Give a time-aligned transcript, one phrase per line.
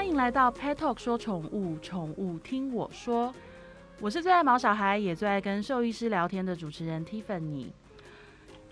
[0.00, 3.34] 欢迎来到 Pet Talk 说宠物，宠物听我说。
[4.00, 7.66] 我是最爱毛小孩，也最爱跟兽医师聊天的主持人 Tiffany。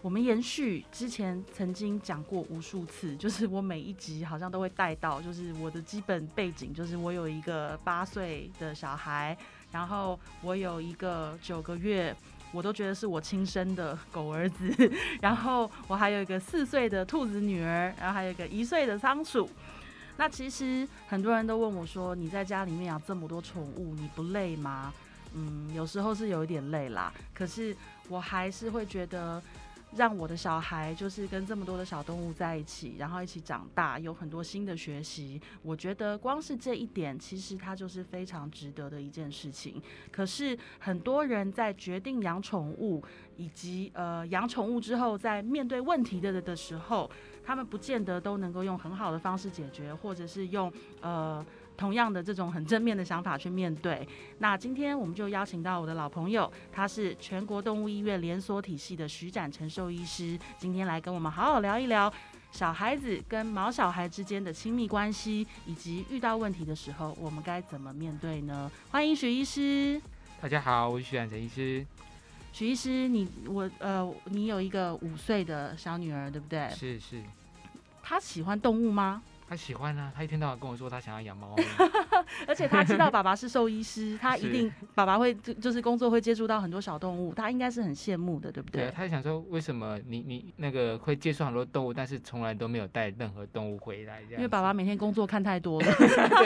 [0.00, 9.36] 我们延续之前曾经讲过无数次，就是我每一集好像都会带到，就是我的基本背景，就是我有一个八岁的小孩，
[9.70, 12.16] 然后我有一个九个月，
[12.52, 14.72] 我都觉得是我亲生的狗儿子，
[15.20, 19.46] 然后我还有一个四岁的兔子女儿，然后还有一个一岁的仓鼠。
[20.18, 24.92] 那其实很多人都问我说：“你在家里面养这么多宠物，你不累吗？”
[25.32, 27.74] 嗯，有时候是有一点累啦，可是
[28.08, 29.42] 我还是会觉得。
[29.96, 35.40] 让我的小孩就是跟这么多的小动物在一起，然后一起长大，有很多新的学习。
[35.62, 39.82] 我觉得光是这一点，其实它就是非常值得的一件事情。
[40.12, 43.02] 可是很多人在决定养宠物，
[43.36, 47.10] 以及呃养宠物之后，在面对问题的的时候，
[47.44, 51.44] 他们不见得都能够用很好的方式解决，或者是用呃。
[51.78, 54.06] 同样的这种很正面的想法去面对。
[54.38, 62.12] 那今天我们就邀请到我的老朋友，他是全国动物医院连锁体系的徐展成兽医师，今天来跟我们好好聊一聊
[62.50, 68.70] 小孩子跟毛小孩之间的亲密关系，以及遇到问题的时候我们该怎么面对呢？
[68.90, 70.02] 欢迎徐医师。
[70.40, 71.86] 大家好，我是徐展成医师。
[72.52, 76.68] 徐医师，你我呃，你有一个五岁的小女儿，对不对？
[76.70, 77.22] 是是。
[78.02, 79.22] 她喜欢动物吗？
[79.48, 81.54] 他喜欢啊，他一天到晚跟我说他想要养猫，
[82.46, 88.82] 而且他知道 爸爸是兽医师，他一定爸爸会就就是工作会接触到很多小动物，他应该是很羡慕的，对不对？
[88.82, 94.20] 对，他想说为什么你你那个会接触很多动物，但是从来都没有带任何动物回来？
[94.30, 95.92] 因为爸爸每天工作看太多了，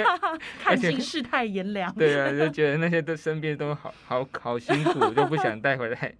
[0.62, 1.92] 看尽世态炎凉。
[1.94, 6.14] 对啊，就觉得那些都身边都好好好辛苦，就不想带回来。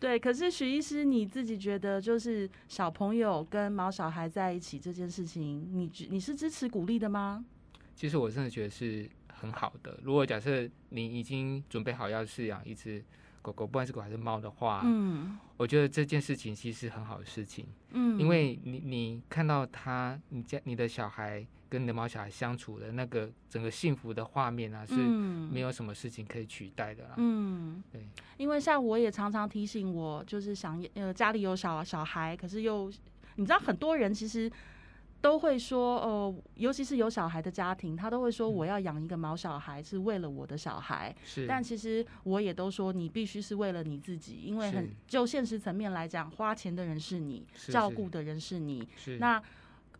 [0.00, 7.44] 对，可是许医师你自己觉得，就是小朋友跟毛小孩在一起这件事情，你你是支持鼓励的吗？
[7.96, 9.98] 其实我真的觉得是很好的。
[10.02, 13.02] 如果假设你已经准备好要饲养一只
[13.42, 21.46] 狗狗，不管是狗还是猫的话，嗯，我觉得这件事情其实是很好的事情，嗯，因为你你看到他，你家你的小孩。
[21.70, 27.10] 跟你的猫小孩相处的那个整个幸福的画面啊，是没有什么事情可以取代的啦。
[27.18, 32.90] 嗯，对，因为像我也常常提醒我，就是想呃家里有小小孩，可是又
[33.34, 34.50] 你知道很多人其实
[35.20, 41.14] 都会说，呃，尤其是有小孩的家庭，他都会说我要养一个毛小孩是为了我的小孩。
[41.24, 48.88] 是，但其实我也都说你必须是为了你自己，因为很就现实层面来讲，花钱的人是你，照顾的人是你。
[48.96, 49.42] 是，那。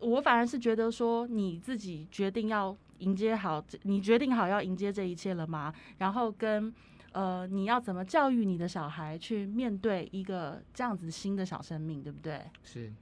[0.01, 5.73] 我反而是觉得说，你自己决定要迎接好，你决定好要迎接这一切了吗？
[5.97, 6.73] 然后跟
[7.11, 12.39] 呃，你要怎么教育你的小孩去面对一个这样子新的小生命，对不对？
[12.63, 12.93] 是，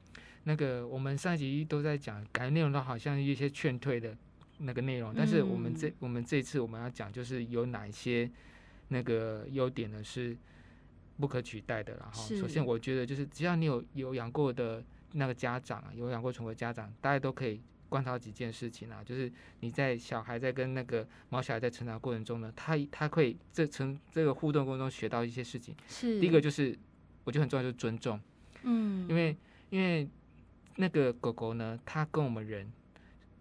[0.47, 4.15] 那个我们上一集都在讲，感觉内容都好像一些劝退的
[4.59, 8.31] 那个内容，但是我们这、嗯、我们这次我们要讲，就是有哪一些
[8.87, 10.01] 那个优点呢？
[10.01, 10.37] 是
[11.19, 11.97] 不可取代的。
[11.97, 14.81] 然后，首先我觉得就是只要你有有养过的。
[15.13, 19.31] 那个家长啊，有养过宠物的家长，大家都可以观察几件事情啊，就是
[19.61, 25.73] 你在小孩在跟那个毛小孩在成长过程中呢，他他会这成这个互动过程中学到一些事情。
[25.87, 26.19] 是。
[26.19, 26.77] 第一个就是，
[27.23, 28.19] 我觉得很重要，就是尊重。
[28.63, 29.07] 嗯。
[29.07, 29.35] 因为
[29.69, 30.07] 因为
[30.77, 32.71] 那个狗狗呢，它跟我们人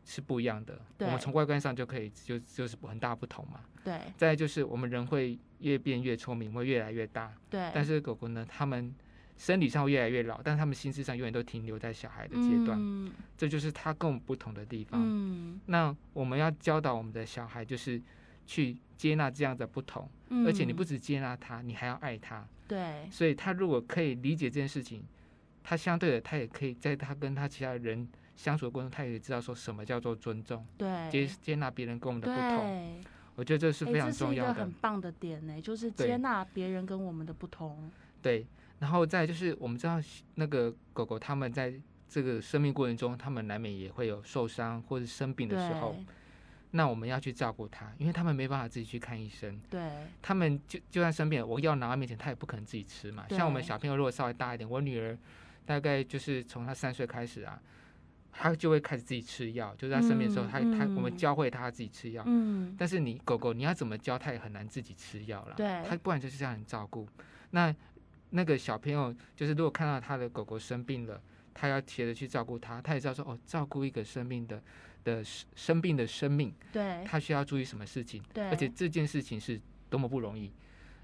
[0.05, 0.81] 是不一样的。
[0.99, 3.61] 我们从外观上就可以就就是很大不同嘛。
[3.85, 4.01] 对。
[4.17, 7.33] 再就是我们人会越变越聪明，会越来越大。
[7.49, 7.71] 对。
[7.73, 8.95] 但是狗狗呢，它们。
[9.39, 14.99] 生理上会越来越老，但是他们心智上永远都停留在小孩的阶段，嗯，这就是它跟我们不同的地方。
[15.05, 18.01] 嗯，那我们要教导我们的小孩，就是
[18.47, 22.49] 去接纳这样的不同，嗯，而且你不只接纳他，你还要爱他。
[22.67, 25.05] 对，所以他如果可以理解这件事情，
[25.69, 33.03] 他相对的，他也可以在他跟他其他人相处的过程中，他也知道说什么叫做尊重，对，接接纳别人跟我们的不同。
[33.34, 37.91] 我觉得这是非常重要这是一个很棒的点呢，就是接纳别人跟我们的不同。
[38.23, 38.46] 对。
[38.79, 39.99] 然后再就是，我们知道
[40.35, 41.75] 那个狗狗，它们在
[42.08, 45.96] 这个生命过程中，它们难免也会有受伤或者生病的时候。
[46.73, 49.58] 那我们要去照顾它，因为它们没办法自己去看医生。
[49.70, 49.81] 对。
[50.20, 53.25] 它们就就算生病了，我药拿到面前，它也不可能自己吃嘛。
[53.31, 55.17] 像我们小朋友如果稍微大一点，我女儿
[55.67, 57.61] 大概就是从他三岁开始啊，
[58.33, 59.75] 他就会开始自己吃药。
[59.77, 62.23] 就是她生病的时候，他他我们教会他自己吃药。
[62.27, 62.75] 嗯。
[62.79, 65.55] 但是你狗狗你要怎么教，他也很难自己吃药了。
[65.57, 65.83] 对。
[65.87, 67.07] 他不然就是这样照顾。
[67.51, 67.75] 那。
[68.31, 71.23] 那个小朋友就是，如果看到他的狗狗生病了，
[71.55, 74.61] 他要学着去照顾他，他也知道说哦，照顾一个生命的
[75.05, 75.23] 的
[75.55, 79.59] 生病的生命，对，他需要注意什么事情，对，而且这件事情是
[79.89, 80.53] 多么不容易。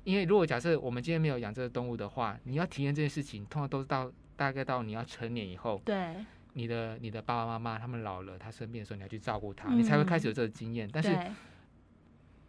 [0.02, 6.16] 因为如果假设我们今天没有养这个动物的话，你要体验这件事情，通常都是到大概到你要成年以后，对，
[6.54, 10.88] 你的你的爸爸妈妈他们老了，他生病的时候，你要去照顾他，嗯、你才会开始有这个经验。
[10.92, 11.16] 但是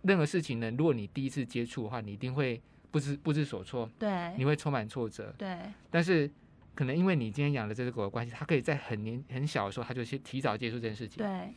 [0.03, 5.57] 任何事情呢，如果你第一次接触的话，你一定会不知不知所措，对，你会充满挫折，对。
[5.89, 6.29] 但是
[6.75, 11.53] 可能因为你今天养了这只狗的关系，它可以在很年很小的时候，它就先提早接触这件事情，对。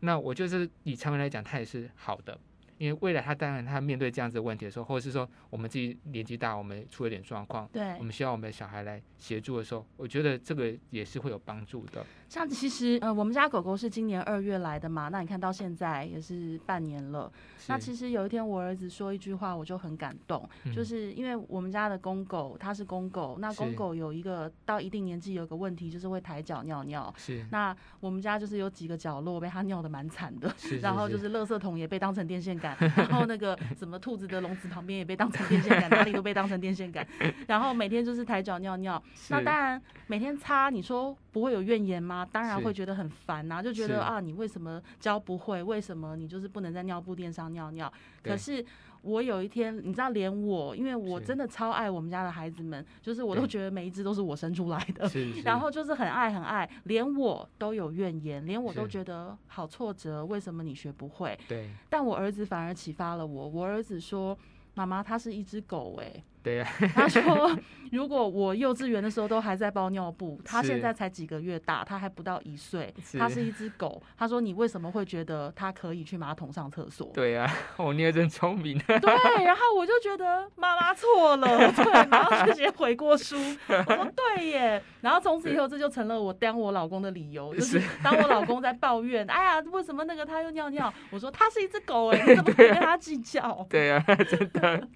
[0.00, 2.38] 那我就是以长远来讲，它也是好的。
[2.78, 12.04] 因为未来他当然他面对这样子的问题的时候，或者是说我们自己年纪大，我们出了点状况，对，我们需要我们的小孩来协助的时候，我觉得这个也是会有帮助的。
[12.28, 17.32] 像其实呃，我们家狗狗是今年二月来的嘛，那你看到现在也是半年了。
[17.68, 27.12] 那其实有一天我儿子说一句话，我就很感动，嗯、就是因为我们家的公狗它是公狗，那公狗有一个到一定年纪有个问题，就是会抬脚尿尿。
[27.16, 27.44] 是。
[27.50, 32.67] 那我们家就是有几个角落被它尿的蛮惨的，是是是，然后就是垃圾桶也被当成电线杆。
[32.78, 37.06] 然后那个什么兔子的笼子旁边也被当成电线杆，哪里都被当成电线杆。
[37.46, 39.02] 然后每天就是抬脚尿尿。
[39.28, 42.26] 那当然每天擦，你说不会有怨言吗？
[42.30, 45.62] 当然会觉得很烦呐、啊，就觉得啊，你为什么教不会？
[45.62, 47.92] 为什么你就是不能在尿布垫上尿尿？
[48.22, 48.64] 可是。
[49.08, 55.10] 我有一天，你知道，连我，因为我真的超爱我们家的孩子们，就是我都觉得每一只都是我生出来的，
[55.44, 61.38] 然后就是很爱很爱，连我都有怨言，连我都觉得好挫折，为什么你学不会？
[61.48, 64.36] 对，但我儿子反而启发了我，我儿子说。
[64.74, 66.24] 妈妈，它是一只狗哎、欸。
[66.48, 66.66] 对呀。
[66.94, 67.58] 他说，
[67.92, 74.02] 如果我幼稚园的时候都还在包尿布，他现在才几个月大，他还不到一岁，他是一只狗。
[74.16, 77.10] 他说，你为什么会觉得他可以去马桶上厕所？
[77.12, 77.52] 对呀、啊，
[77.84, 78.78] 我女儿真聪明。
[78.78, 83.36] 对，然后我就觉得妈妈错了，对，然后直接悔过书。
[83.68, 90.92] 我说对耶，然后从此以后这就成了我当我老公的理由，就是 当我老公在抱怨，哎呀，为什么那个他又尿尿？
[91.10, 93.66] 我说他是一只狗哎、欸，你怎么可以跟他计较？
[93.68, 94.88] 对呀、啊，真的。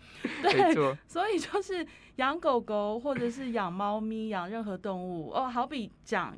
[0.43, 0.75] 对，
[1.07, 1.85] 所以就是
[2.17, 6.37] 养狗狗或者是养猫咪，养任何动物哦，好比讲，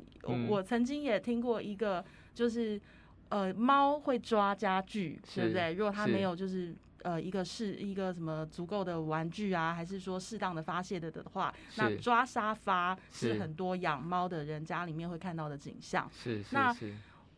[0.49, 2.03] 我曾经也听过一个，
[2.33, 2.81] 就是
[3.29, 5.73] 呃，猫会抓家具，对不对？
[5.73, 6.73] 如果它没有就是
[7.03, 16.09] 呃一个是一个什么足够的玩具啊，还是说适当的发泄的的话，那抓沙发是很多养猫的人家里面会看到的景象。
[16.11, 16.75] 是是那。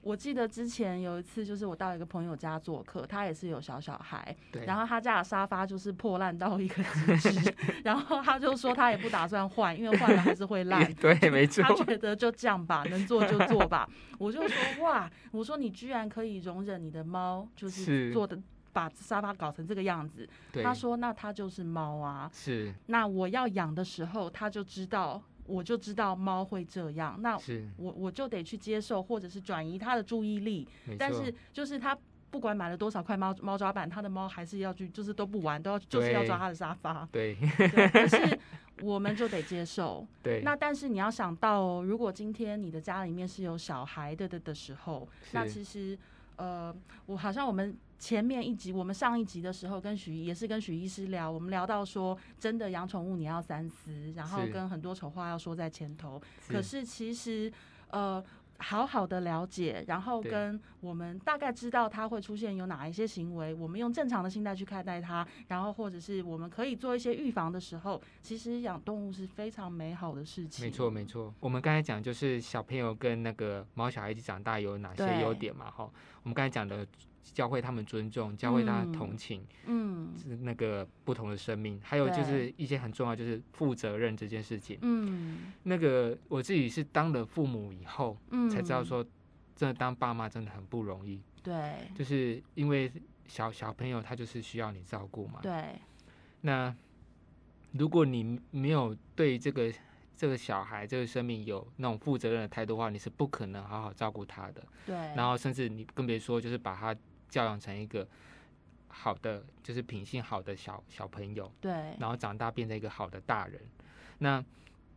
[0.08, 4.34] 我记得之前有一次，就是我到一个朋友家做客，他也是有小小孩，
[4.66, 6.82] 然后他家的沙发就是破烂到一个
[7.18, 10.82] 极致， 然后他就说他也不打算换，因为换了还是会烂。
[10.96, 11.62] 对，没错。
[11.62, 13.90] 他觉得就这样吧，能做就做吧。
[14.18, 18.40] 我就说 哇，我说你居然可以容忍你的猫就是做的
[18.72, 20.26] 把沙发搞成这个样子。
[20.64, 22.32] 他说那他就是猫啊。
[22.34, 22.74] 是。
[22.86, 25.22] 那我要养的时候，他就知道。
[25.48, 27.40] 我就知道猫会这样，那
[27.78, 30.68] 我我就得去接受，或者是转移它的注意力。
[31.00, 31.98] 但是就是它
[32.30, 37.08] 不管买了多少块猫猫抓板，它的猫还是要去，就是都不玩，都要就是要抓它的沙发。
[37.12, 38.40] 对， 对，可是
[38.82, 40.06] 我们就得接受。
[40.22, 45.98] 对，那但是你要想到哦，如果今天你的家里面是有小孩的的的时候，那其实
[46.36, 47.76] 呃，我好像我们。
[48.00, 56.22] 前面一集，我们上一集的时候跟许也是跟许医师聊，我们聊到说，真的养宠物你要三思，然后跟很多丑话要说在前头。
[56.48, 57.52] 可是其实，
[57.90, 58.24] 呃，
[58.60, 70.64] 好好的了解，然后跟我们大概知道它会出现有哪一些行为，我们用正常的心态去看待它，然后或者是我们可以做一些预防的时候，其实养动物是非常美好的事情。
[70.66, 75.72] 没错没错，我们刚才讲就是小朋友跟那个猫小孩一起长大有哪些优点嘛？
[75.72, 75.90] 哈，
[76.22, 76.86] 我们刚才讲的。
[77.34, 89.06] 教会他们尊重，教会他同情，嗯，是那个不同的生命，还有就是一些很重要，就是负责任这件事情，嗯，那个我自己是当了父母以后，嗯，才知道说，
[89.56, 92.92] 真的当爸妈真的很不容易，对，就是因为
[93.28, 95.76] 小小朋友他就是需要你照顾嘛，对，
[96.42, 96.74] 那
[97.74, 99.72] 如果你没有对这个
[100.16, 106.96] 这个小孩这个生命有那种负责任的态度的话，你是不可能好好照顾他的，对，然后甚至你更别说就是把他。
[107.30, 108.08] 教养成一个
[108.88, 113.62] 好的，就是品性好的小小朋友，对，然后长大变成一个好的大人。
[114.20, 114.44] 那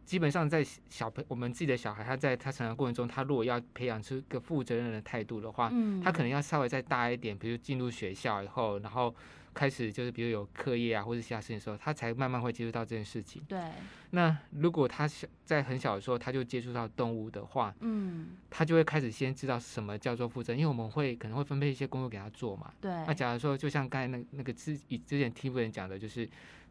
[0.04, 9.14] 基本上在小朋我们自己的小孩，他在他成长过程中，他如果要培养出一个负责任的态度的话，嗯，他可能要稍微再大一点，比如进入学校以后，然后。
[9.52, 13.42] 开始就是，比如有课业啊，或者其他事情的时候，他才慢慢会接触到这件事情。
[13.48, 13.60] 对。
[14.10, 22.72] 那如果他小在很小的时候他就接触到动物的话，嗯，他就会开始先知道什么叫做负责，因为我们会可能会分配一些工作给他做嘛。
[22.80, 22.90] 对。
[23.06, 26.28] 那假如说，就像刚才那那个之以之前 T 夫人讲的，就是。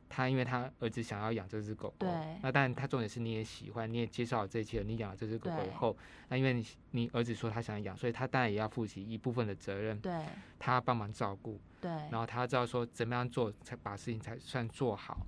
[0.10, 2.08] 他因为他儿子想要养这只狗狗，
[2.42, 5.96] 那当然他重点是你也喜欢，你也接受了这一切，你养了这只狗狗以后，
[6.30, 10.12] 那因为你你儿子说他想养，所以他当然也要负起一部分的责任，对，
[10.58, 15.26] 他帮忙照顾，对，然后他知道说怎么样做才把事情才算做好，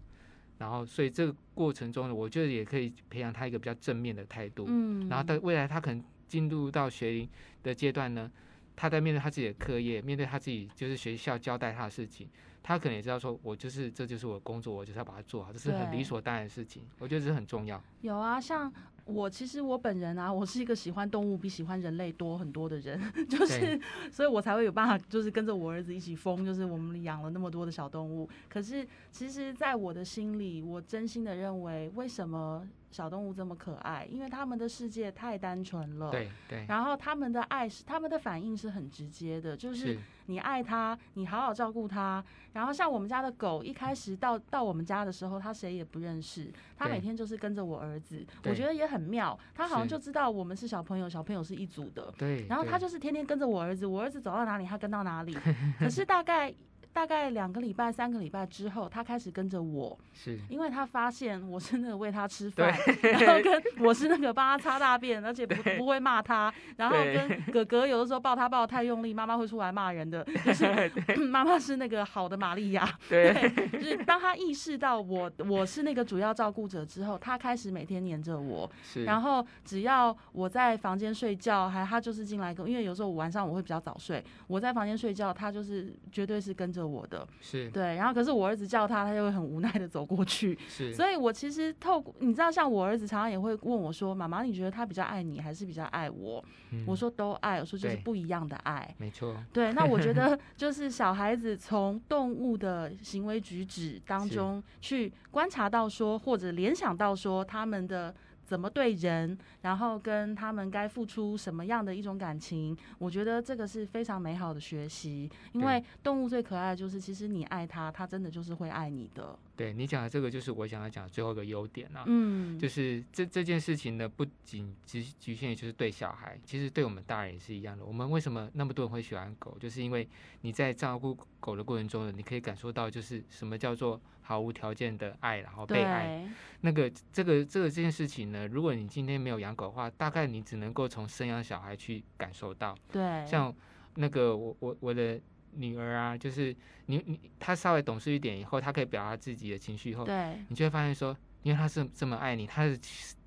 [0.57, 4.65] 然后所以这个过程中呢，我觉得也可以培养他一个比较正面的态度。
[4.67, 7.29] 嗯，然后到未来他可能进入到学龄
[7.61, 8.31] 的阶段呢，
[8.75, 12.27] 他在面对他自己的课业，面对他自己就是学校交代他的事情。
[12.63, 16.83] 他可能也知道说，我就是这就是我的工作，我就是要把它做好，这是很理所当然的事情。
[16.99, 17.81] 我觉得这是很重要。
[18.01, 18.71] 有啊，像
[19.05, 23.79] 我其实我本人啊，我是一个喜欢动物比喜欢人类多很多的人， 就是
[24.11, 28.29] 所以我才会有办法，就是跟着我儿子一起疯，就是我们养了那么多的小动物。
[28.47, 32.67] 可是其实，在我的心里，我真心的认为，为什么？
[32.91, 36.11] 小动物这么可爱，因为他们的世界太单纯了。
[36.11, 36.65] 对对。
[36.67, 42.23] 然后他们的爱是，他们的反应是很直接的，就是你爱它，你好好照顾它。
[42.53, 48.25] 然后像我们家的狗，一开始到到我们家的时候，它谁也不认识，它每天就是跟着我儿子。
[48.43, 52.13] 我觉得也很妙，它好像就知道我们是小朋友，小朋友是一组的。
[52.17, 52.45] 对。
[52.47, 55.37] 然后它就是天天跟着我儿子，我儿子走到哪里，它跟到哪里。
[55.79, 56.53] 可是大概。
[56.93, 60.37] 大概两个礼拜、三个礼拜之后，他开始跟着我，是。
[60.49, 73.33] 因为他发现我是那个喂他吃饭，然后跟 我是那个帮他擦大便，而且不不会骂他，然后跟哥哥有的时候抱他抱得太用力，妈妈会出来骂人的， 就是妈妈是那个好的玛利亚，对，
[73.71, 86.80] 就是当他意识到我我是那个主要照顾者之后，他开始每天黏着我，是，然后只要我在房间睡觉，还他就是进来跟，因为有时候我晚上我会比较早睡，我在房间睡觉，他就是绝对是跟着。
[86.85, 90.57] 我的是对，然后可是我儿子叫他，他就会很无奈的走过去。
[90.67, 98.93] 是，所以我其实透过你知道，像我儿子常常也会问我说：“妈妈，你觉得他比较爱你，还是比较爱我？”嗯、我说都爱，我说就是不一样的爱。
[98.97, 99.35] 没错。
[99.51, 108.13] 对，那我觉得 就是小孩子从动物的行为举止当中去观察到说，或者联想到说他们的。
[108.51, 115.31] 怎么对人，然后跟他们该付出什么样的一种感情，我觉得这个是非常美好的学习。
[115.53, 119.39] 因为动物最可爱的就是，其实你爱它，它真的就是会爱你的。
[119.61, 122.03] 对你讲的这个，就是我想要讲的最后一个优点啊。
[122.07, 127.85] 嗯，就是这这件事情呢，不仅只局限于就是对小孩，其实对我们大人也是一样的。
[127.85, 130.07] 我们为什么那么多人会喜欢狗，就是因为
[130.41, 136.27] 你在照顾狗的过程中呢，你可以感受到就是什么叫做毫无条件的爱，然后被爱。
[136.61, 142.75] 那个这个这个这件事情呢，如果你今天没有养狗的话，大概你只能够从生养小孩去感受到。
[142.91, 143.53] 对，像
[143.95, 145.19] 那个我我我的
[145.55, 146.55] 女儿啊，就是
[146.85, 152.77] 你你她稍微懂事一点以后，她可以表达自己的情绪以后，对，你就会发现说，因为她是这么爱你，她的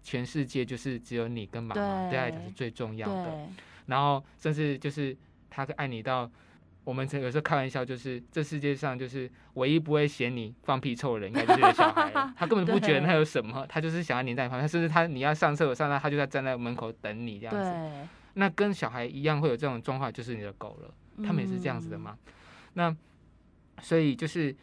[0.03, 3.49] 全世界就是只有你跟妈妈，对她来讲是最重要的。
[3.87, 5.17] 然后甚至就是
[5.49, 6.31] 她爱你到。
[6.85, 12.13] 我们有时候开玩笑，就是这世界上就是唯一不会嫌你放屁臭的人，应该就是小孩。
[12.37, 14.69] 他 根本不觉得他有什么，他就是想要黏在你旁边。
[14.69, 18.09] 甚至他你要上厕所上，他就在站在门口等你这样子。
[18.35, 22.19] 那跟小孩一样会有这种状况，就是你的狗了，他们也是这样子的嘛。
[22.73, 22.95] 那
[23.81, 24.55] 所以就是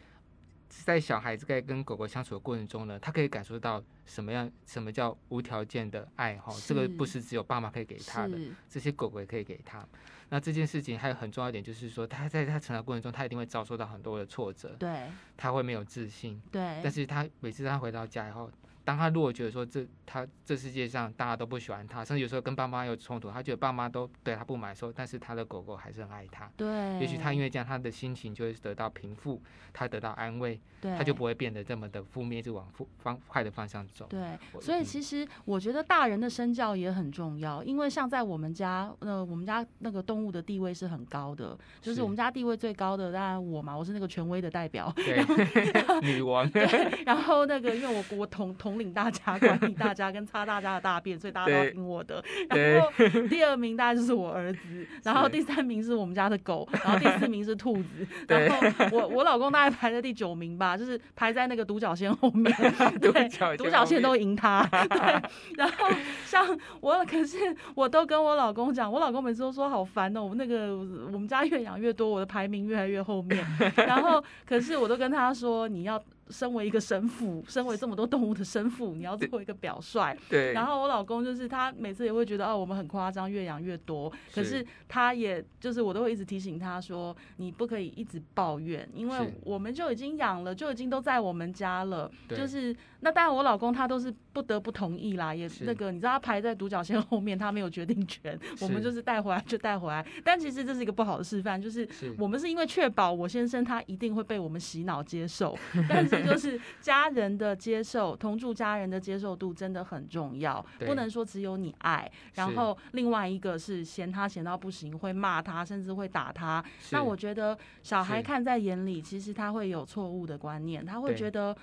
[0.68, 6.52] 在小孩子在跟狗狗相处的过程中呢，他可以感受到什么样，什么叫无条件的爱哈？
[6.66, 9.86] 这个不是只有爸妈可以给他的，这些狗狗也可以给他。
[10.30, 18.50] 那这件事情还有很重要一点，就是说他在他成长过程中，他一定会遭受到很多的挫折，对，他会没有自信，对，但是他每次他回到家以后。
[18.84, 26.50] 当他如果觉得说这他这世界上大家都不喜欢他，甚至有时候跟爸妈有冲突，他觉得爸妈都对他不满的时候，但是他的狗狗还是很爱他。
[26.56, 29.40] 对，也许他因为这样，他的心情就会得到平复，
[29.72, 34.06] 他得到安慰，对，他就不会变得这么的负面，就往负方坏的方向走。
[34.10, 45.24] 对，所以其实我觉得大人的身教也很重要，因为像在我们家，呃，我们家那个动物的地位是很高的，就是我们家地位最高的，当然我嘛，我是那个权威的代表，对，
[46.02, 46.48] 女王。
[46.50, 46.64] 对，
[47.06, 49.38] 然后那个因为我我统统领大家。
[49.42, 52.22] 管理 大家跟擦大家的大便，所以大家都要听我的。
[52.48, 52.90] 然后
[53.28, 62.54] 第二名大概就是我儿子， 然后第三名是我们家的狗，然后第四名是兔子， 然后我我老公大概排在第九名吧，就是排在那个独角仙后面。
[63.00, 64.64] 对，独角仙都赢他。
[64.88, 65.22] 对，
[65.56, 65.88] 然后
[66.24, 66.46] 像
[66.80, 67.38] 我，可是
[67.74, 70.76] 我都跟我老公讲，我老公每次都说好烦哦，我那个
[71.12, 73.44] 我们家越养越多，我的排名越来越后面。
[73.76, 76.02] 然后可是我都跟他说，你要。
[76.32, 80.16] 身为一个神父，身为这么多动物的神父，你要做一个表率。
[80.30, 80.54] 对。
[80.54, 84.10] 然后我老公就是他每次也会觉得哦，我们很夸张，越养越多。
[84.34, 92.10] 可是他也就是我都会一直提醒他说，你不可以一直抱怨，因为我们就已经养了，就已经都在我们家了。
[92.30, 98.38] 就是那当然我老公他都是不得不同意啦，也那个你知道他排在独角仙后面，他没有决定权。
[98.60, 100.04] 我们就是带回来就带回来。
[100.24, 105.54] 但其实这是一个不好的示范，就是我们是因为确保我先生他一定会被我们洗脑接受，
[105.88, 106.22] 但是。
[106.22, 116.64] 就是家人的接受，同住家人的接受度真的很重要，不能说只有你爱，然后另外一个是嫌他嫌到不行，会骂他，甚至会打他。
[116.92, 121.54] 那我觉得小孩看在眼里，其实他会有错误的观念，他会觉得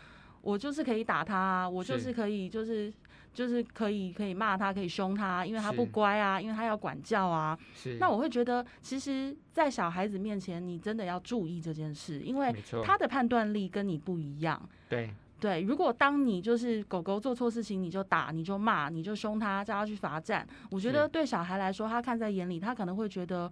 [0.42, 2.92] 我就是可以打他啊，我就是可以就是
[3.34, 7.58] 就是可以可以骂他，可以凶他，因为他不乖啊，因为他要管教啊。
[7.74, 7.98] 是。
[8.00, 14.62] 那我会觉得，其实，在小孩子面前，你真的要注意这件事，因为他的判断力跟你不一样。
[14.88, 15.10] 对。
[15.40, 23.50] 对，如果当你就是狗狗做错事情，你就打，你就骂，你就凶他，叫他去罚站，我觉得对小孩来说，他看在眼里，他可能会觉得。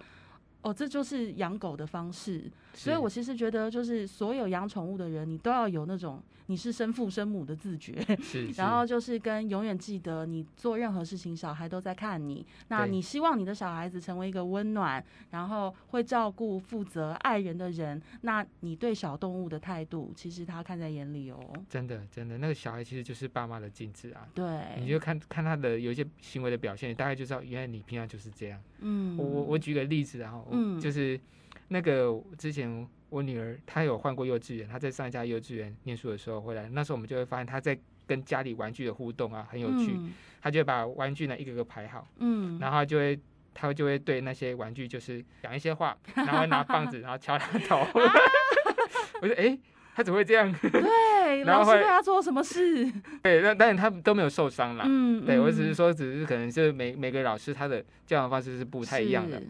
[0.64, 12.46] 哦，这就是养狗的方式，所以我其实觉得，就是所有养宠物的人，你都要有那种你是生父生母的自觉， 是，然后就是跟永远记得，你做任何事情，小孩都在看你。
[12.70, 21.40] 那你希望你的小孩子成为一个温暖，然后会照顾、负责、爱人的人，那你对小动物的态度，其实他看在眼里哦。
[21.70, 24.28] 真的，真的，那个小孩其实就是爸妈的镜子啊。
[24.34, 28.62] 对，你就看看他的有一些行为的表现，你大概就知道，原来你平常就是这样。
[28.80, 30.48] 嗯，我我我举个例子，然后。
[30.52, 31.20] 嗯，就是
[31.68, 43.20] 那个之前我女儿她有换过幼稚园，她在上一家幼稚园念书的时候回来，那时候我们就会发现她在跟家里玩具的互动啊很有趣，嗯、她就会把玩具呢一个个排好，嗯，然后就会
[43.54, 47.90] 她就会对那些玩具就是讲一些话， 然后拿棒子然后敲她头，啊、
[49.22, 49.60] 我说哎、欸，
[49.96, 50.52] 她怎么会这样？
[50.62, 52.86] 对，然后老师对她做什么事？
[53.24, 59.42] 对，那但是她都没有受伤啦，嗯，对我只是说只是可能是每每个老师他的教养方式是不太一样的。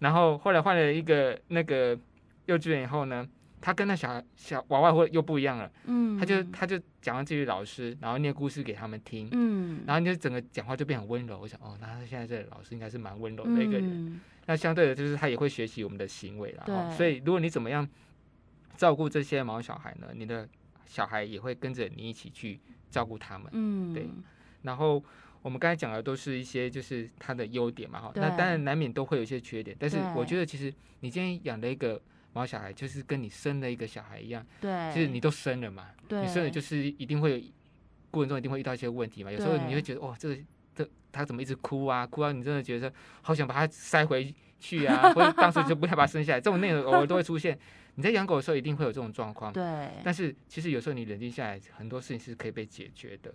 [0.00, 1.96] 然后后来换了一个那个
[2.46, 3.26] 幼稚园以后呢，
[3.60, 5.70] 他跟那小小娃娃会又不一样了。
[5.84, 9.28] 嗯，他就他就讲完这句老师，然后念故事给他们听。
[9.32, 11.38] 嗯，然后你就整个讲话就变很温柔。
[11.40, 13.82] 我想哦，那他现在这个老师应该是蛮温柔的一个人。
[13.84, 16.62] 嗯、那相对的，就是他也会学习我们的行为了。
[16.66, 16.96] 对。
[16.96, 17.88] 所以如果你怎么样
[18.76, 20.08] 照顾这些毛小孩呢？
[20.14, 20.48] 你的
[20.86, 23.48] 小孩也会跟着你一起去照顾他们。
[23.52, 24.08] 嗯，对。
[24.62, 25.02] 然后。
[25.42, 32.00] 我们刚才讲的都是一些就是他的优点嘛，哈，那当然难免都会有一些缺点，但是我觉得其实你今天养了一个
[32.32, 37.44] 毛小孩，就是跟你生了一个小孩一样，对，就是你都生了嘛，对，你生了就是一定会有
[38.10, 40.38] 过程中一定会遇到一些问题嘛，有时候你会觉得哦，这个
[40.74, 42.92] 这他怎么一直哭啊，哭啊，你真的觉得
[43.22, 47.58] 好想把他塞回去啊， 或者当时就不想把它生下来，这种内容偶尔都会出现。
[47.94, 53.34] 你在养狗的时候一定会有这种状况，对，但是其实有时候你冷静下来，很多事情是可以被解决的。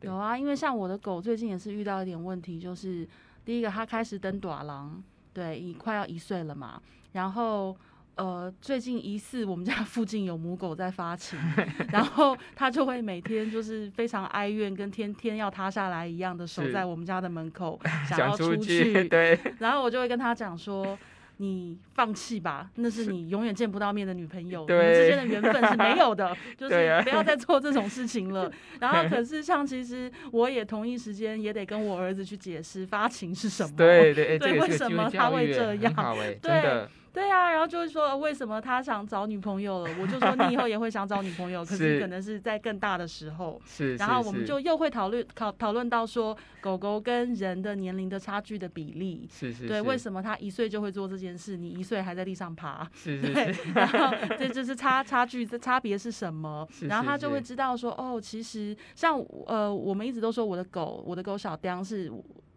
[0.00, 3.08] 有啊，因为像我的狗最近也是遇到一点问题，就是
[3.44, 5.00] 第一个它开始登短廊，
[5.32, 6.82] 对，已快要一岁了嘛。
[7.12, 7.76] 然后
[8.16, 11.38] 呃，最近疑似我们家附近有母狗在发情，
[11.92, 19.08] 然后它就会每天就是非常哀怨，跟天天要塌下来一样的守在我们家的门口， 想要出去。
[19.08, 20.98] 对，然后我就会跟他讲说。
[21.38, 28.50] 你放弃吧，那是你永远见不到面的女朋友，你们之间的缘分是没有的，就 是不要再做这种事情了。
[28.80, 35.94] 然后，可是像其实我也同一时间也得跟我儿子去解释发情是什么，对对对，为什么他会这样？
[36.40, 36.88] 对。
[37.16, 39.90] 对啊，然后就是说为什么他想找女朋友了？
[39.98, 43.58] 我就说你以后也会想找女朋友， 可是可能是在更大的时候。
[43.64, 49.26] 是，然后我们就又会讨论讨讨论到说狗狗跟人的年龄的差距的比例。
[49.32, 49.66] 是是。
[49.66, 52.86] 对，为什么他一岁就会做这件事，你一岁还在地上爬？
[52.92, 53.32] 是 是。
[53.32, 56.68] 对，然后这就是差差距的差别是什么？
[56.82, 62.12] 然后他就会知道说哦，其实像呃，我们一直都说我的狗，我的狗小雕是。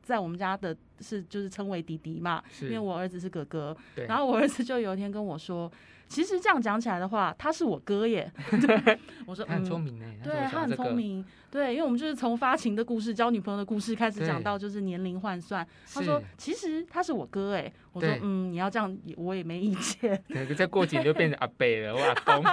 [0.10, 3.78] 在我们家的是就是称为弟弟嘛，因为我儿子是哥哥。
[4.08, 5.72] 然后我儿子就有一天跟我说，
[6.08, 8.32] 其实这样讲起来的话，他是我哥耶。
[8.66, 11.24] 对，我说 很聪明呢，对，他很聪明。
[11.52, 15.66] 对，因为我们就是从发情的故事、交女朋友的故事开始讲到就是年龄换算。
[15.94, 20.20] 他说其实他是我哥哎，我说嗯，你要这样我也没意见。
[20.28, 22.44] 对，再过几年就变成阿贝了，我阿公。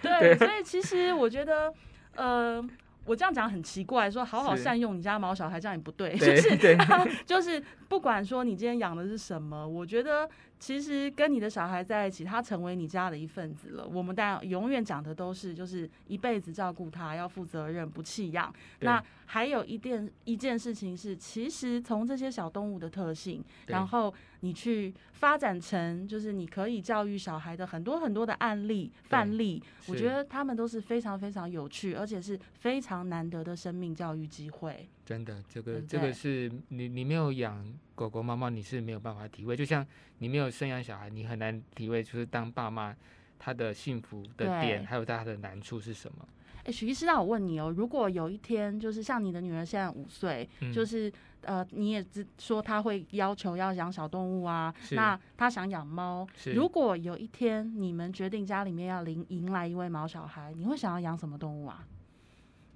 [0.00, 1.70] 对，所以其实我觉得
[2.16, 2.66] 呃。
[3.08, 6.76] 我这样讲很奇怪，说好好善用你家毛小孩，这样也不对， 对就是对
[7.26, 10.28] 就是不管说你今天养的是什么，我觉得。
[10.58, 13.86] 其实跟你的小孩在一起，他成为你家的一份子了。
[13.86, 18.52] 我们当然永远讲的都是，就是一辈子照顾他，要负责任，不弃养。
[18.80, 34.88] 那还有一件一件事情是，其实从这些小动物的特性，然后你去发展成，就是你可以教育小孩的很多很多的案例范例，我觉得他们都是非常非常有趣，而且是非常难得的生命教育机会。
[35.08, 37.64] 真的，这个这个是你你没有养。
[37.94, 39.84] 狗狗、猫猫，你是没有办法体会，就像
[40.18, 42.94] 你没有生养小孩，你很难体会，就是当爸妈
[43.40, 46.28] 他的幸福的点，还有他的难处是什么？
[46.62, 61.84] 哎，许医师，那我问你哦，如果有一天，就是像你的女儿现在五岁，嗯、就是呃，你也知说她会要求要养小动物啊，那她想养猫，如果有一天你们决定家里面要迎迎来一位毛小孩，你会想要养什么动物啊？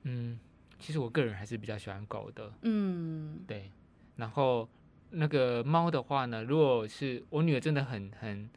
[0.03, 0.37] 嗯，
[0.83, 3.71] 其实我个人还是比较喜欢狗的，嗯，对，
[4.17, 4.69] 然后。
[5.15, 8.49] 那个猫的话呢，如果是我女儿真的很很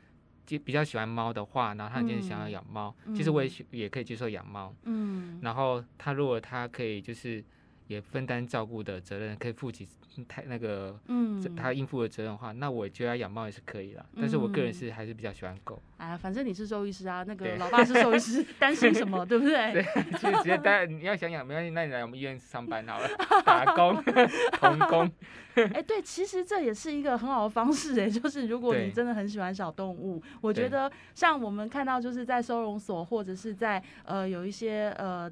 [0.46, 4.74] 就比较喜欢猫的话，然后她今天想要养猫，嗯、其实我也也可以接受养猫。
[4.84, 7.44] 嗯，然后她如果她可以就是
[7.88, 9.88] 也分担照顾的责任，可以负起
[10.28, 14.06] 太那个嗯他应付的责任的话，那我觉得养猫也是可以的。
[14.18, 15.82] 但是我个人是还是比较喜欢狗。
[15.98, 19.72] 哎呀，反正你是兽医师啊，那个老爸是兽医师， 担心什么，对不对？
[19.74, 19.84] 对，
[20.20, 20.86] 就直接带。
[20.86, 23.10] 你要想养没关系，那你来我们医院上班好了，
[23.46, 24.02] 打工
[24.60, 25.12] 童工。
[25.74, 35.32] 哎，对，其实这也是一个很好的方式哎，就是如果你真的很喜欢小动物，我觉得像我们看到就是在收容所或者是在呃有一些呃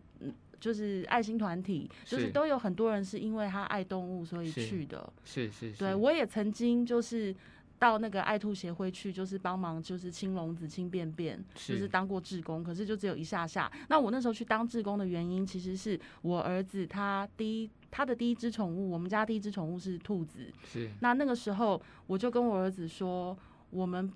[0.63, 5.11] 就是爱心团体，就是都有很多人是因为他爱动物所以去的。
[5.25, 5.77] 是是是。
[5.77, 7.35] 对，我也曾经就是。
[7.79, 13.69] 到那个爱兔协会去，就是帮忙，就是清笼子、清便便，就是当过志工，可是就只有一下下。
[13.89, 20.49] 那我那时候去当志工的原因，其实是我儿子他第一他的第一只宠物，我们家第一只宠物是兔子。
[20.65, 20.89] 是。
[21.01, 23.37] 那那个时候我就跟我儿子说，
[23.69, 24.09] 我们。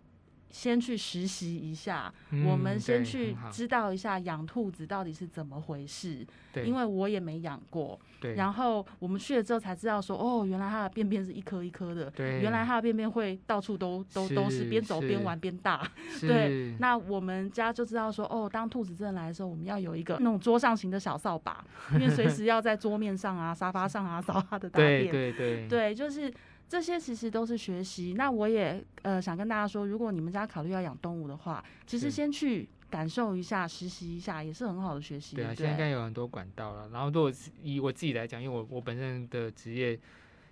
[0.50, 6.26] 先去实习一下，嗯、我们先去知道一下养兔子到底是怎么回事。
[6.54, 8.00] 对，因为我也没养过。
[8.20, 8.34] 对。
[8.36, 12.10] 然后我们去了之后才知道说，哦，原来它的便便是一颗一颗的。
[12.12, 12.40] 对。
[12.40, 15.86] 原来它的便便会到处都都都是，边走边玩边大。
[16.22, 16.76] 对。
[16.80, 25.12] 那我们家就知道说，哦，当兔子真的来的时候，我们要有一个那种桌上型的小扫把，因为随时要在桌面上啊、沙发上啊扫它的大便。
[25.12, 25.68] 对对对。
[25.68, 26.34] 对，就是。
[26.70, 28.14] 这些其实都是学习。
[28.18, 35.36] 那我也呃想跟大家说，如果你们家考虑要养动物的话，其实先去感受一下、实习一下，也是很好的学习。
[35.36, 36.90] 对啊，现在应该有很多管道了。
[36.90, 39.96] 然后，如果以我自己来讲，因为我我本身的职业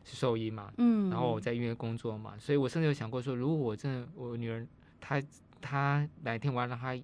[0.04, 4.65] 是兽医嘛，嗯，然后我在医院工作嘛，所以我甚至有想过说，如果我真的我女儿
[4.99, 5.21] 她
[5.62, 6.97] 她哪一天我要让她。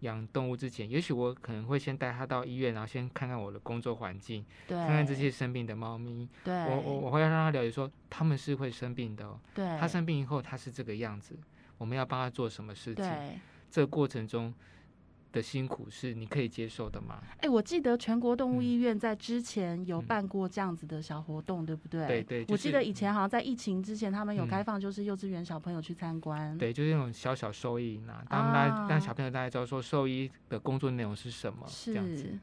[0.00, 6.28] 养动物之前，也许我可能会先带它到医院，然后先看看我的工作环境，对，看看这些生病的猫咪。
[6.44, 9.38] 对，我我我会让它了解说，它们是会生病的哦。
[9.54, 11.36] 对，它生病以后它是这个样子，
[11.76, 13.04] 我们要帮它做什么事情？
[13.04, 13.38] 对，
[13.70, 14.54] 这个过程中。
[15.30, 17.18] 的辛苦是你可以接受的吗？
[17.36, 22.06] 哎、欸，我记得全国动物医院在之前有办过这样子的小活动，嗯、对不对？
[22.06, 26.58] 对对，就是、我记得以前好像在疫情之前，他们有开放，就是幼稚园小朋友去参观、嗯。
[26.58, 32.38] 对，就是那种小小兽医呢，他们来让小朋友大家知道说兽医的工作内容是什么，是这样子。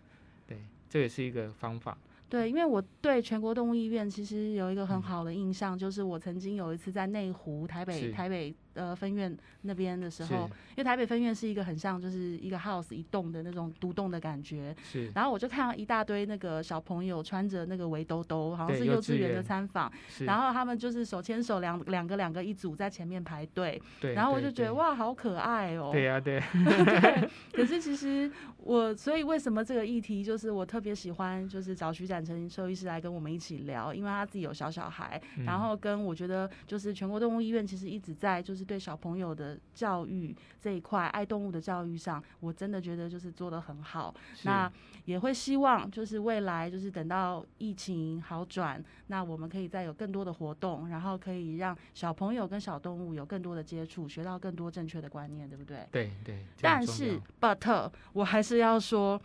[0.48, 1.98] 对，这也是一个方法。
[2.30, 8.56] 对，因为我对全国动物医院其实有一个很好的印象，嗯、就是我曾经有一次在内湖、台北、台北。
[8.75, 14.75] 呃，分院那边的时候，因为台北分院是一个很像就是一个 house 一栋的那种独栋的感觉。
[14.83, 15.09] 是。
[15.15, 19.89] 然后我就看到一大堆那个小朋友穿着那个围兜兜，好像是幼稚园的参访。
[20.19, 23.81] 然后他们就是手牵手两两个两个一组在前面排队。
[24.01, 24.13] 对。
[24.13, 25.91] 然后我就觉得哇，好可爱哦。
[25.93, 26.43] 对呀，对。
[26.51, 27.29] 对。
[27.53, 38.64] 可是其实我，所以为什么这个议题就是我特别喜欢，就是找徐展成兽医师来跟我们一起聊，因为他自己有小小孩，然后跟我觉得就是全国动物医院其实一直在就是。
[38.65, 44.13] 对小朋友的教育这一块，爱动物的教育上，我真的觉得就是做得很好。
[44.43, 44.71] 那
[45.06, 55.88] 也会希望就是未来就是等到疫情好转，那我们可以再有更多的活动，然后可以让小朋友跟小动物有更多的接触，学到更多正确的观念，对不对？
[55.91, 56.45] 对对。
[56.62, 59.21] 但是，but 我还是要说。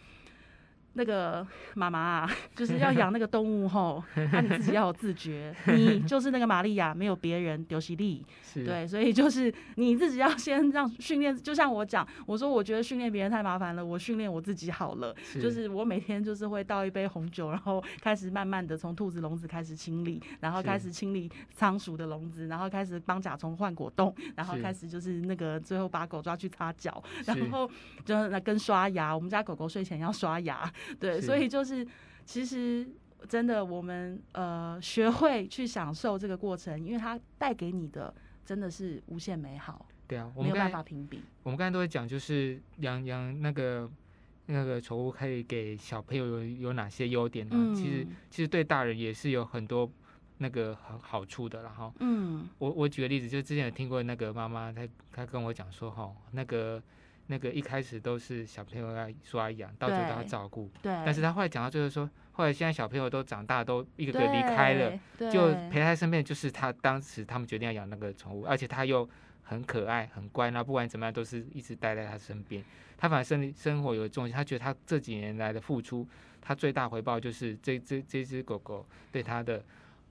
[0.95, 8.25] 那个妈妈啊， 就是要养那个动物吼，那 你自己要有自觉， 你就是那个玛利亚，没有别人，丢西利，
[8.65, 27.71] 对，所以就是你自己要先让训练，就像我讲，我说我觉得训练别人太麻烦了，我训练我自己好了，就是我每天就是会倒一杯红酒，然后开始慢慢的从兔子笼子开始清理，然后开始清理仓鼠的笼子，然后开始帮甲虫换果冻，然后开始就是那个最后把狗抓去擦脚，然后
[28.05, 30.71] 就那跟刷牙，我们家狗狗睡前要刷牙。
[30.99, 31.87] 对，所以就是，
[32.25, 32.89] 其实
[33.29, 38.13] 真的，我们呃学会去享受这个过程，因为它带给你的
[38.45, 39.87] 真的是无限美好。
[40.07, 41.21] 对啊，我们没有办法评比。
[41.43, 43.91] 我们刚才都会讲，就是养养那个
[44.47, 47.55] 那个宠物可以给小朋友有有哪些优点呢？
[47.57, 49.91] 嗯、其实其实对大人也是有很多
[50.39, 51.63] 那个好好处的。
[51.63, 56.83] 然后，嗯，我我举个例子，就之前有听过那个妈妈，她她跟我讲说，哈，那个。
[57.31, 60.69] 那个一开始都是小朋友要说要养，到最后都要照顾。
[60.83, 60.93] 对。
[61.07, 64.99] 但是他后来讲到最后说，后来现在小朋友都长大，都一个个离开了，
[65.31, 69.09] 就陪他身边就是他当时他们决定要养那个宠物，而且他又
[69.45, 72.65] 很可爱、很乖，那不管怎么样都是一直待在他身边。
[72.99, 76.05] 他反而生生活有重心，他觉得他这几年来的付出，
[76.41, 79.63] 他最大回报就是这这这只狗狗对他的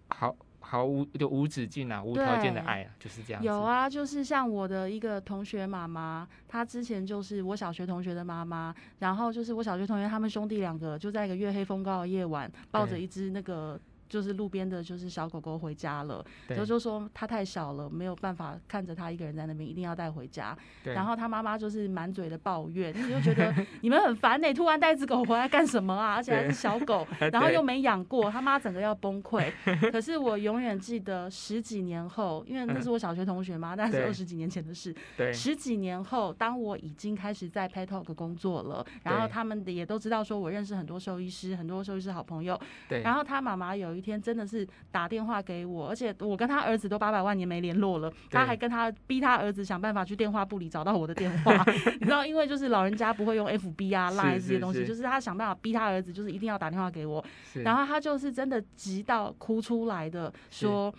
[0.08, 0.34] 好。
[0.70, 3.42] 毫无就无止境啊，无条件的爱啊，就是这样。
[3.42, 20.58] 有啊，就是像我的一个同学妈妈，她之前就是我小学同学的妈妈，然后就是我小学同学他们兄弟两个就在一个月黑风高的夜晚，抱着一只那个就是路边的，就是小狗狗回家了，就对就说它太小了，没有办法看着它一个人在那边，一定要带回家。
[20.84, 26.16] 对然后他妈妈就是满嘴的抱怨，你就觉得 你们很烦呢、欸，突然带只狗回来干什么啊？
[26.16, 29.52] 而且还是小狗， 然后又没养过，他妈整个要崩溃。
[29.92, 34.96] 可是我永远记得十几年后，因为那是我小学同学嘛，那是二十几年前的事。
[35.16, 42.60] 对，十几年后，当我已经开始在 Pet Talk 工作了，然后他们也都知道说我认识很多兽医师，很多兽医师好朋友。
[42.88, 51.64] 对，然后他妈妈有一天真的是打电话给我，而且我跟他儿子都八百万年没联络了，他还跟他逼他儿子想办法去电话簿里找到我的电话，
[52.00, 57.24] 你知道，因为就是老人家不会用 FB 啊、Line 这些东西，就是他想办法逼他儿子，就是一定要打电话给我，
[57.64, 60.94] 然后他就是真的急到哭出来的说。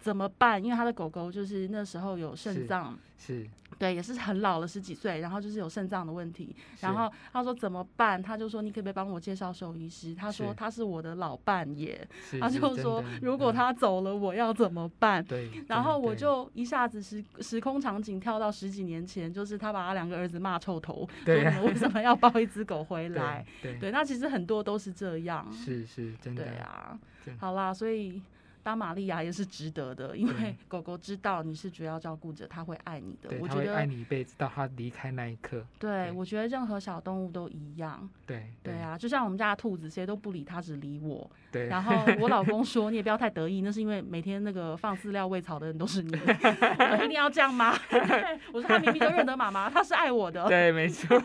[0.00, 0.62] 怎么办？
[0.62, 3.44] 因为他的狗狗就是那时候有肾脏，是，
[3.78, 6.54] 对，也是很老了十几岁，然后就是有肾脏的问题。
[6.80, 8.20] 然后他说怎么办？
[8.20, 10.14] 他就说你可不可以帮我介绍兽医师？
[10.14, 12.06] 他说他是我的老伴耶。
[12.40, 15.24] 他就说如果他走了，我要怎么办？
[15.24, 15.48] 对。
[15.68, 23.46] 然后我就一下子时时空场景跳到十几年前，就是他把他两个儿子骂臭头，说你们为什么要抱一只狗回 来？
[23.62, 25.46] 对，那其实很多都是这样。
[25.52, 26.44] 是是，真的。
[26.44, 26.98] 对啊，
[27.38, 28.20] 好啦，所以。
[28.62, 33.30] 当玛利亚也是值得的，因为狗狗知道你是主要照顾者，它会爱你的。
[33.40, 35.64] 我觉得爱你一辈子，到它离开那一刻。
[35.78, 38.08] 对，我觉得任何小动物都一样。
[38.26, 41.30] 对对啊，就像我们家的兔子，谁都不理它，只理我。
[41.50, 41.66] 对。
[41.68, 47.74] 然后我老公说：“你也不要太得意，那是因为每天那个放饲料喂草的人都是你， 我一定要这样吗？”
[48.52, 50.44] 我说：“他明明就认得妈妈，他是爱我的。
[50.48, 51.20] ”对，没错。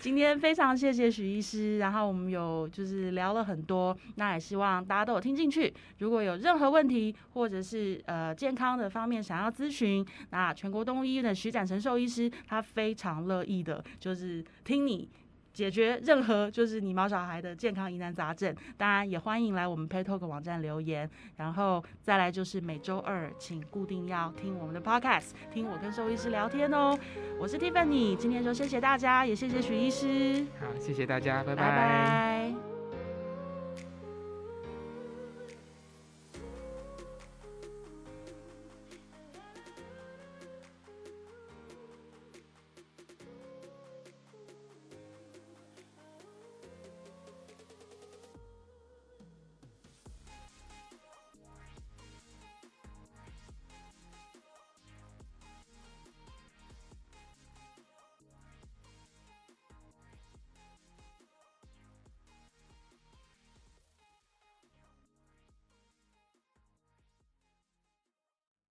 [0.00, 5.72] 今天非常谢谢许医师，然后我们有就是聊了很多，那也希望大家都有听进去。
[6.00, 15.08] 如果有任何问题，或者是呃健康的方面想要咨询，那全国动物医院的徐展成兽医师，他非常乐意的，就是听你
[15.52, 18.54] 解决任何就是你毛小孩的健康疑难杂症。
[18.76, 26.98] 当然也欢迎来我们 Pet Talk 网站留言，然后再来就是每周二请固定要听我们的 Podcast，听我跟兽医师聊天哦。
[27.38, 30.46] 我是 Tiffany，今天就谢谢大家，也谢谢许医师。
[30.58, 31.62] 好，谢谢大家，拜拜。
[31.62, 32.59] 拜拜。